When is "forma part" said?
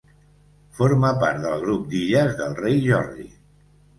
0.79-1.43